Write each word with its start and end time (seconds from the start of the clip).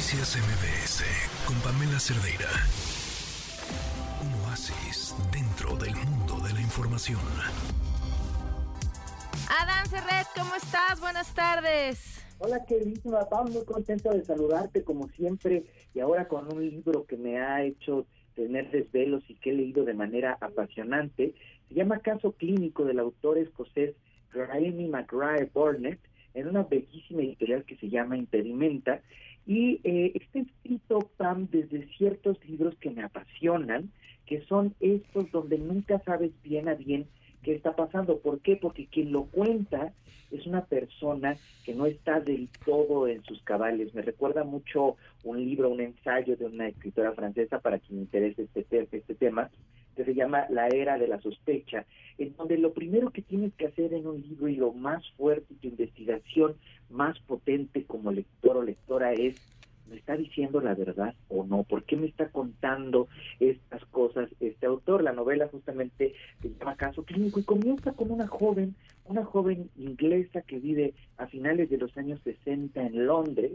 Noticias 0.00 0.38
MBS 0.38 1.04
con 1.46 1.54
Pamela 1.60 2.00
Cerdeira. 2.00 2.48
Un 4.24 4.32
oasis 4.46 5.14
dentro 5.30 5.76
del 5.76 5.94
mundo 5.94 6.40
de 6.42 6.54
la 6.54 6.60
información. 6.62 7.20
Adán 9.46 9.86
Serret, 9.90 10.26
¿cómo 10.34 10.54
estás? 10.54 10.98
Buenas 11.00 11.34
tardes. 11.34 12.24
Hola, 12.38 12.64
queridísima 12.64 13.28
Pam, 13.28 13.52
muy 13.52 13.62
contento 13.66 14.10
de 14.10 14.24
saludarte 14.24 14.84
como 14.84 15.06
siempre 15.10 15.64
y 15.92 16.00
ahora 16.00 16.28
con 16.28 16.50
un 16.50 16.66
libro 16.66 17.04
que 17.04 17.18
me 17.18 17.38
ha 17.38 17.62
hecho 17.62 18.06
tener 18.34 18.70
desvelos 18.70 19.22
y 19.28 19.34
que 19.34 19.50
he 19.50 19.52
leído 19.52 19.84
de 19.84 19.92
manera 19.92 20.38
apasionante. 20.40 21.34
Se 21.68 21.74
llama 21.74 21.98
Caso 21.98 22.32
Clínico 22.32 22.86
del 22.86 23.00
autor 23.00 23.36
escocés 23.36 23.94
Raimi 24.32 24.88
McGrath 24.88 25.52
Burnett 25.52 26.00
en 26.32 26.48
una 26.48 26.62
bellísima 26.62 27.20
editorial 27.20 27.64
que 27.64 27.76
se 27.76 27.90
llama 27.90 28.16
Impedimenta 28.16 29.02
y 29.46 29.80
eh, 29.84 30.12
está 30.14 30.40
escrito, 30.40 31.10
Pam, 31.16 31.48
desde 31.50 31.86
ciertos 31.96 32.38
libros 32.46 32.76
que 32.78 32.90
me 32.90 33.02
apasionan, 33.02 33.90
que 34.26 34.42
son 34.42 34.74
estos 34.80 35.30
donde 35.32 35.58
nunca 35.58 35.98
sabes 36.04 36.30
bien 36.42 36.68
a 36.68 36.74
bien 36.74 37.06
qué 37.42 37.54
está 37.54 37.74
pasando. 37.74 38.18
¿Por 38.18 38.40
qué? 38.40 38.56
Porque 38.56 38.86
quien 38.86 39.12
lo 39.12 39.24
cuenta 39.24 39.92
es 40.30 40.46
una 40.46 40.64
persona 40.64 41.36
que 41.64 41.74
no 41.74 41.86
está 41.86 42.20
del 42.20 42.48
todo 42.64 43.08
en 43.08 43.22
sus 43.24 43.42
cabales. 43.42 43.94
Me 43.94 44.02
recuerda 44.02 44.44
mucho 44.44 44.96
un 45.24 45.44
libro, 45.44 45.70
un 45.70 45.80
ensayo 45.80 46.36
de 46.36 46.46
una 46.46 46.68
escritora 46.68 47.12
francesa 47.12 47.58
para 47.58 47.78
quien 47.78 48.00
interese 48.00 48.46
este, 48.54 48.88
este 48.92 49.14
tema, 49.14 49.50
que 50.00 50.12
se 50.12 50.14
llama 50.14 50.46
La 50.48 50.68
Era 50.68 50.96
de 50.96 51.06
la 51.06 51.20
Sospecha, 51.20 51.84
en 52.16 52.34
donde 52.34 52.56
lo 52.56 52.72
primero 52.72 53.10
que 53.10 53.20
tienes 53.20 53.52
que 53.54 53.66
hacer 53.66 53.92
en 53.92 54.06
un 54.06 54.22
libro 54.22 54.48
y 54.48 54.56
lo 54.56 54.72
más 54.72 55.06
fuerte 55.18 55.54
tu 55.60 55.68
investigación 55.68 56.54
más 56.88 57.18
potente 57.20 57.84
como 57.84 58.10
lector 58.10 58.56
o 58.56 58.62
lectora 58.62 59.12
es 59.12 59.36
¿me 59.90 59.96
está 59.96 60.16
diciendo 60.16 60.62
la 60.62 60.74
verdad 60.74 61.14
o 61.28 61.44
no? 61.44 61.64
¿Por 61.64 61.84
qué 61.84 61.96
me 61.96 62.06
está 62.06 62.30
contando 62.30 63.08
estas 63.40 63.84
cosas 63.86 64.30
este 64.40 64.64
autor? 64.64 65.02
La 65.02 65.12
novela 65.12 65.48
justamente 65.48 66.14
se 66.40 66.48
llama 66.48 66.76
Caso 66.76 67.04
Clínico 67.04 67.40
y 67.40 67.44
comienza 67.44 67.92
con 67.92 68.10
una 68.10 68.26
joven, 68.26 68.74
una 69.04 69.24
joven 69.24 69.68
inglesa 69.76 70.40
que 70.40 70.60
vive 70.60 70.94
a 71.18 71.26
finales 71.26 71.68
de 71.68 71.76
los 71.76 71.94
años 71.98 72.20
60 72.24 72.80
en 72.80 73.06
Londres 73.06 73.52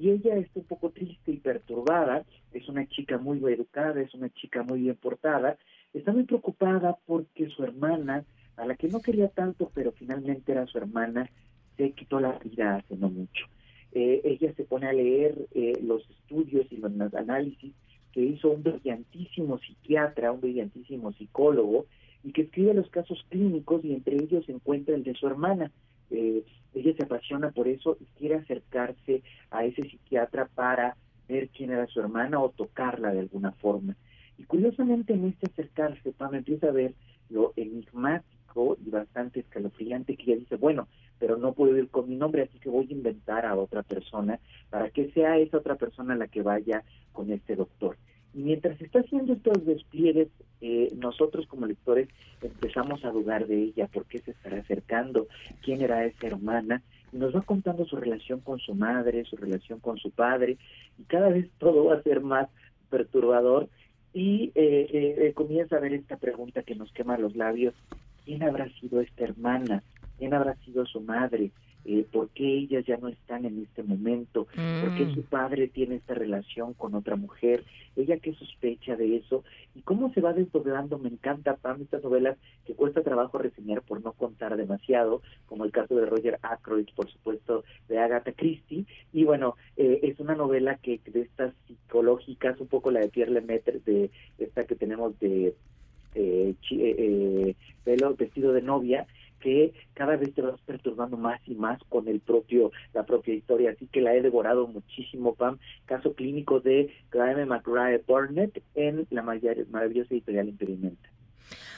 y 0.00 0.10
ella 0.10 0.36
está 0.36 0.60
un 0.60 0.66
poco 0.66 0.90
triste 0.90 1.30
y 1.30 1.36
perturbada, 1.36 2.24
es 2.52 2.66
una 2.70 2.88
chica 2.88 3.18
muy 3.18 3.38
educada, 3.52 4.00
es 4.00 4.14
una 4.14 4.30
chica 4.30 4.62
muy 4.62 4.80
bien 4.80 4.96
portada, 4.96 5.58
está 5.92 6.12
muy 6.12 6.24
preocupada 6.24 6.96
porque 7.06 7.48
su 7.48 7.64
hermana, 7.64 8.24
a 8.56 8.66
la 8.66 8.76
que 8.76 8.88
no 8.88 9.00
quería 9.00 9.28
tanto, 9.28 9.70
pero 9.74 9.92
finalmente 9.92 10.52
era 10.52 10.66
su 10.66 10.78
hermana, 10.78 11.30
se 11.76 11.92
quitó 11.92 12.20
la 12.20 12.38
vida 12.38 12.76
hace 12.76 12.96
no 12.96 13.08
mucho. 13.08 13.46
Eh, 13.92 14.20
ella 14.24 14.52
se 14.54 14.64
pone 14.64 14.86
a 14.86 14.92
leer 14.92 15.48
eh, 15.52 15.78
los 15.82 16.08
estudios 16.10 16.66
y 16.70 16.76
los 16.76 17.14
análisis 17.14 17.74
que 18.12 18.20
hizo 18.20 18.50
un 18.50 18.62
brillantísimo 18.62 19.58
psiquiatra, 19.58 20.32
un 20.32 20.40
brillantísimo 20.40 21.12
psicólogo, 21.12 21.86
y 22.22 22.32
que 22.32 22.42
escribe 22.42 22.74
los 22.74 22.90
casos 22.90 23.24
clínicos 23.28 23.84
y 23.84 23.92
entre 23.92 24.16
ellos 24.16 24.44
se 24.44 24.52
encuentra 24.52 24.94
el 24.94 25.04
de 25.04 25.14
su 25.14 25.26
hermana. 25.26 25.70
Eh, 26.10 26.44
ella 26.74 26.92
se 26.96 27.04
apasiona 27.04 27.50
por 27.50 27.66
eso 27.66 27.96
y 28.00 28.04
quiere 28.18 28.36
acercarse 28.36 29.22
a 29.50 29.64
ese 29.64 29.82
psiquiatra 29.82 30.46
para 30.54 30.96
ver 31.28 31.48
quién 31.48 31.70
era 31.70 31.86
su 31.86 32.00
hermana 32.00 32.40
o 32.40 32.50
tocarla 32.50 33.12
de 33.12 33.20
alguna 33.20 33.52
forma. 33.52 33.96
Y 34.40 34.44
curiosamente 34.44 35.12
en 35.12 35.26
este 35.26 35.48
acercarse, 35.48 36.12
Pam 36.12 36.34
empieza 36.34 36.68
a 36.68 36.72
ver 36.72 36.94
lo 37.28 37.52
enigmático 37.56 38.78
y 38.82 38.88
bastante 38.88 39.40
escalofriante 39.40 40.16
que 40.16 40.32
ella 40.32 40.40
dice, 40.40 40.56
bueno, 40.56 40.88
pero 41.18 41.36
no 41.36 41.52
puedo 41.52 41.76
ir 41.76 41.90
con 41.90 42.08
mi 42.08 42.16
nombre, 42.16 42.44
así 42.44 42.58
que 42.58 42.70
voy 42.70 42.86
a 42.88 42.94
inventar 42.94 43.44
a 43.44 43.54
otra 43.54 43.82
persona 43.82 44.40
para 44.70 44.88
que 44.88 45.10
sea 45.10 45.36
esa 45.36 45.58
otra 45.58 45.74
persona 45.74 46.16
la 46.16 46.26
que 46.26 46.40
vaya 46.40 46.82
con 47.12 47.30
este 47.30 47.54
doctor. 47.54 47.98
Y 48.32 48.38
mientras 48.38 48.80
está 48.80 49.00
haciendo 49.00 49.34
estos 49.34 49.66
despliegues, 49.66 50.28
eh, 50.62 50.88
nosotros 50.96 51.46
como 51.46 51.66
lectores 51.66 52.08
empezamos 52.40 53.04
a 53.04 53.10
dudar 53.10 53.46
de 53.46 53.62
ella, 53.64 53.88
por 53.88 54.06
qué 54.06 54.20
se 54.20 54.30
estará 54.30 54.60
acercando, 54.60 55.26
quién 55.62 55.82
era 55.82 56.06
esa 56.06 56.26
hermana, 56.26 56.82
y 57.12 57.18
nos 57.18 57.36
va 57.36 57.42
contando 57.42 57.84
su 57.84 57.96
relación 57.96 58.40
con 58.40 58.58
su 58.58 58.74
madre, 58.74 59.26
su 59.26 59.36
relación 59.36 59.80
con 59.80 59.98
su 59.98 60.10
padre, 60.10 60.56
y 60.98 61.02
cada 61.02 61.28
vez 61.28 61.50
todo 61.58 61.84
va 61.84 61.96
a 61.96 62.02
ser 62.02 62.22
más 62.22 62.48
perturbador, 62.88 63.68
y 64.12 64.52
eh, 64.54 65.16
eh, 65.18 65.32
comienza 65.34 65.76
a 65.76 65.80
ver 65.80 65.94
esta 65.94 66.16
pregunta 66.16 66.62
que 66.62 66.74
nos 66.74 66.92
quema 66.92 67.18
los 67.18 67.36
labios, 67.36 67.74
¿quién 68.24 68.42
habrá 68.42 68.68
sido 68.80 69.00
esta 69.00 69.24
hermana? 69.24 69.82
quién 70.20 70.34
habrá 70.34 70.54
sido 70.56 70.84
su 70.84 71.00
madre, 71.00 71.50
eh, 71.84 72.06
por 72.10 72.28
qué 72.30 72.44
ellas 72.44 72.84
ya 72.86 72.96
no 72.98 73.08
están 73.08 73.44
en 73.44 73.62
este 73.62 73.82
momento, 73.82 74.44
por 74.44 74.94
qué 74.96 75.06
mm. 75.06 75.14
su 75.14 75.22
padre 75.22 75.68
tiene 75.68 75.96
esta 75.96 76.14
relación 76.14 76.74
con 76.74 76.94
otra 76.94 77.16
mujer, 77.16 77.64
ella 77.96 78.18
qué 78.18 78.34
sospecha 78.34 78.96
de 78.96 79.16
eso, 79.16 79.44
y 79.74 79.82
cómo 79.82 80.12
se 80.12 80.20
va 80.20 80.32
desdoblando, 80.32 80.98
me 80.98 81.08
encanta, 81.08 81.56
Pam, 81.56 81.82
estas 81.82 82.02
novelas 82.02 82.36
que 82.66 82.74
cuesta 82.74 83.02
trabajo 83.02 83.38
reseñar 83.38 83.82
por 83.82 84.02
no 84.02 84.12
contar 84.12 84.56
demasiado, 84.56 85.22
como 85.46 85.64
el 85.64 85.72
caso 85.72 85.94
de 85.96 86.06
Roger 86.06 86.38
Ackroyd, 86.42 86.88
por 86.94 87.10
supuesto, 87.10 87.64
de 87.88 87.98
Agatha 87.98 88.32
Christie, 88.32 88.84
y 89.12 89.24
bueno, 89.24 89.56
eh, 89.76 90.00
es 90.02 90.20
una 90.20 90.34
novela 90.34 90.76
que 90.76 91.00
de 91.06 91.22
estas 91.22 91.54
psicológicas, 91.66 92.60
un 92.60 92.68
poco 92.68 92.90
la 92.90 93.00
de 93.00 93.08
Pierre 93.08 93.32
Lemaitre, 93.32 93.80
de 93.84 94.10
esta 94.38 94.64
que 94.64 94.74
tenemos 94.74 95.18
de 95.18 95.54
eh, 96.14 96.54
eh, 96.70 97.54
pelo 97.84 98.14
vestido 98.14 98.52
de 98.52 98.62
novia, 98.62 99.06
que 99.40 99.72
cada 100.00 100.16
vez 100.16 100.32
te 100.34 100.40
vas 100.40 100.58
perturbando 100.62 101.18
más 101.18 101.42
y 101.46 101.54
más 101.54 101.78
con 101.90 102.08
el 102.08 102.20
propio 102.20 102.72
la 102.94 103.04
propia 103.04 103.34
historia 103.34 103.72
así 103.72 103.86
que 103.88 104.00
la 104.00 104.14
he 104.14 104.22
devorado 104.22 104.66
muchísimo 104.66 105.34
Pam 105.34 105.58
caso 105.84 106.14
clínico 106.14 106.58
de 106.60 106.90
Graeme 107.10 107.44
McGrath 107.44 108.06
Burnett 108.06 108.62
en 108.74 109.06
la 109.10 109.22
maravillosa 109.22 110.14
editorial 110.14 110.48
Impedimenta 110.48 111.10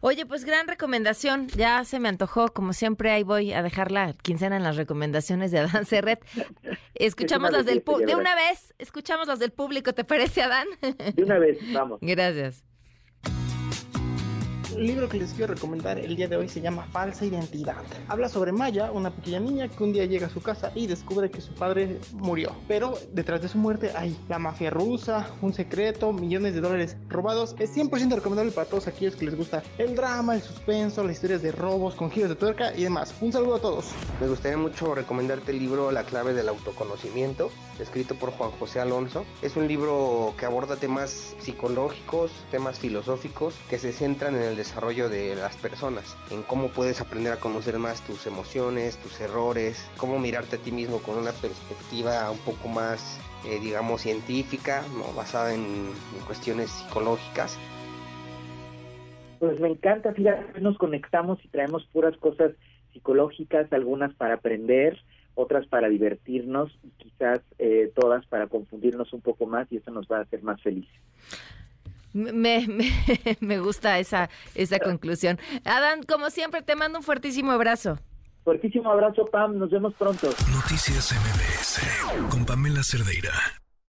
Oye, 0.00 0.26
pues 0.26 0.44
gran 0.44 0.68
recomendación. 0.68 1.48
Ya 1.56 1.82
se 1.84 1.98
me 1.98 2.10
antojó, 2.10 2.48
como 2.48 2.74
siempre, 2.74 3.10
ahí 3.10 3.22
voy 3.22 3.54
a 3.54 3.62
dejar 3.62 3.90
la 3.90 4.12
quincena 4.12 4.54
en 4.58 4.62
las 4.62 4.76
recomendaciones 4.76 5.50
de 5.50 5.60
Adán 5.60 5.86
Serret. 5.86 6.22
Escuchamos 6.94 7.52
las 7.52 7.64
del 7.64 7.80
público. 7.80 8.10
De 8.10 8.14
una 8.14 8.34
vez, 8.34 8.74
escuchamos 8.78 9.28
las 9.28 9.38
del 9.38 9.50
público, 9.50 9.94
¿te 9.94 10.04
parece, 10.04 10.42
Adán? 10.42 10.66
De 11.14 11.22
una 11.22 11.38
vez, 11.38 11.58
vamos. 11.72 12.00
Gracias. 12.02 12.62
El 14.76 14.88
libro 14.88 15.08
que 15.08 15.18
les 15.18 15.32
quiero 15.32 15.54
recomendar 15.54 16.00
el 16.00 16.16
día 16.16 16.26
de 16.26 16.36
hoy 16.36 16.48
se 16.48 16.60
llama 16.60 16.88
Falsa 16.90 17.24
Identidad. 17.24 17.76
Habla 18.08 18.28
sobre 18.28 18.50
Maya, 18.50 18.90
una 18.90 19.10
pequeña 19.10 19.38
niña 19.38 19.68
que 19.68 19.84
un 19.84 19.92
día 19.92 20.04
llega 20.04 20.26
a 20.26 20.30
su 20.30 20.42
casa 20.42 20.72
y 20.74 20.88
descubre 20.88 21.30
que 21.30 21.40
su 21.40 21.54
padre 21.54 22.00
murió. 22.12 22.56
Pero 22.66 22.98
detrás 23.12 23.40
de 23.40 23.48
su 23.48 23.56
muerte 23.56 23.92
hay 23.96 24.18
la 24.28 24.40
mafia 24.40 24.70
rusa, 24.70 25.28
un 25.42 25.54
secreto, 25.54 26.12
millones 26.12 26.54
de 26.54 26.60
dólares 26.60 26.96
robados. 27.08 27.54
Es 27.60 27.76
100% 27.76 28.16
recomendable 28.16 28.50
para 28.50 28.68
todos 28.68 28.88
aquellos 28.88 29.14
que 29.14 29.26
les 29.26 29.36
gusta 29.36 29.62
el 29.78 29.94
drama, 29.94 30.34
el 30.34 30.42
suspenso, 30.42 31.04
las 31.04 31.12
historias 31.12 31.40
de 31.40 31.52
robos 31.52 31.94
con 31.94 32.10
giros 32.10 32.30
de 32.30 32.36
tuerca 32.36 32.76
y 32.76 32.82
demás. 32.82 33.14
Un 33.20 33.32
saludo 33.32 33.54
a 33.54 33.60
todos. 33.60 33.86
Me 34.20 34.26
gustaría 34.26 34.58
mucho 34.58 34.92
recomendarte 34.92 35.52
el 35.52 35.60
libro 35.60 35.92
La 35.92 36.02
clave 36.02 36.34
del 36.34 36.48
autoconocimiento, 36.48 37.50
escrito 37.78 38.16
por 38.16 38.32
Juan 38.32 38.50
José 38.50 38.80
Alonso. 38.80 39.24
Es 39.40 39.54
un 39.54 39.68
libro 39.68 40.34
que 40.36 40.46
aborda 40.46 40.74
temas 40.74 41.36
psicológicos, 41.38 42.32
temas 42.50 42.80
filosóficos 42.80 43.54
que 43.70 43.78
se 43.78 43.92
centran 43.92 44.34
en 44.34 44.42
el 44.42 44.63
desarrollo 44.64 45.10
de 45.10 45.36
las 45.36 45.56
personas, 45.56 46.16
en 46.30 46.42
cómo 46.42 46.68
puedes 46.68 47.00
aprender 47.02 47.34
a 47.34 47.36
conocer 47.36 47.78
más 47.78 48.00
tus 48.06 48.26
emociones, 48.26 48.96
tus 48.96 49.20
errores, 49.20 49.90
cómo 49.98 50.18
mirarte 50.18 50.56
a 50.56 50.58
ti 50.58 50.72
mismo 50.72 50.98
con 51.00 51.18
una 51.18 51.32
perspectiva 51.32 52.30
un 52.30 52.38
poco 52.38 52.68
más, 52.68 53.20
eh, 53.46 53.60
digamos, 53.60 54.00
científica, 54.00 54.82
¿no? 54.96 55.12
basada 55.14 55.54
en, 55.54 55.90
cuestiones 56.26 56.70
psicológicas. 56.70 57.58
Pues 59.38 59.60
me 59.60 59.68
encanta, 59.68 60.14
fíjate, 60.14 60.60
nos 60.60 60.78
conectamos 60.78 61.38
y 61.44 61.48
traemos 61.48 61.84
puras 61.92 62.16
cosas 62.16 62.52
psicológicas, 62.94 63.70
algunas 63.70 64.14
para 64.14 64.34
aprender, 64.34 64.98
otras 65.34 65.66
para 65.66 65.88
divertirnos 65.90 66.72
y 66.82 66.88
quizás 66.96 67.40
eh, 67.58 67.92
todas 67.94 68.24
para 68.26 68.46
confundirnos 68.46 69.12
un 69.12 69.20
poco 69.20 69.44
más 69.46 69.70
y 69.70 69.76
eso 69.76 69.90
nos 69.90 70.06
va 70.06 70.18
a 70.18 70.22
hacer 70.22 70.42
más 70.42 70.62
felices. 70.62 70.94
Me, 72.14 72.66
me, 72.66 72.90
me, 73.40 73.58
gusta 73.58 73.98
esa, 73.98 74.30
esa 74.54 74.78
conclusión. 74.78 75.38
Adán, 75.64 76.02
como 76.04 76.30
siempre, 76.30 76.62
te 76.62 76.76
mando 76.76 76.98
un 76.98 77.04
fuertísimo 77.04 77.50
abrazo. 77.50 77.98
Fuertísimo 78.44 78.90
abrazo, 78.90 79.26
Pam. 79.26 79.58
Nos 79.58 79.70
vemos 79.70 79.94
pronto. 79.94 80.28
Noticias 80.52 81.12
MBS 81.12 82.30
con 82.30 82.46
Pamela 82.46 82.82
Cerdeira. 82.82 83.32